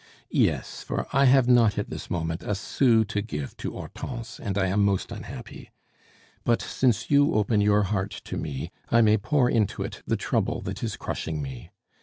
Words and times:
"Yes, 0.31 0.81
for 0.81 1.05
I 1.13 1.25
have 1.25 1.47
not 1.47 1.77
at 1.77 1.91
this 1.91 2.09
moment 2.09 2.41
a 2.41 2.55
sou 2.55 3.03
to 3.05 3.21
give 3.21 3.55
to 3.57 3.69
Hortense, 3.73 4.39
and 4.39 4.57
I 4.57 4.65
am 4.65 4.83
most 4.83 5.11
unhappy. 5.11 5.69
But 6.43 6.59
since 6.59 7.11
you 7.11 7.35
open 7.35 7.61
your 7.61 7.83
heart 7.83 8.09
to 8.25 8.35
me, 8.35 8.71
I 8.89 9.01
may 9.01 9.17
pour 9.17 9.47
into 9.47 9.83
it 9.83 10.01
the 10.07 10.17
trouble 10.17 10.59
that 10.61 10.81
is 10.81 10.97
crushing 10.97 11.39
me. 11.39 11.69